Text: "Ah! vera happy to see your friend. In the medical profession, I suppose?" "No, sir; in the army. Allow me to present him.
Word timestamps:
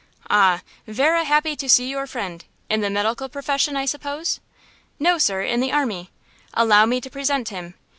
"Ah! 0.31 0.61
vera 0.87 1.23
happy 1.23 1.55
to 1.55 1.69
see 1.69 1.87
your 1.87 2.07
friend. 2.07 2.45
In 2.71 2.81
the 2.81 2.89
medical 2.89 3.29
profession, 3.29 3.77
I 3.77 3.85
suppose?" 3.85 4.39
"No, 4.97 5.19
sir; 5.19 5.43
in 5.43 5.59
the 5.59 5.71
army. 5.71 6.09
Allow 6.55 6.87
me 6.87 6.99
to 7.01 7.09
present 7.11 7.49
him. 7.49 7.75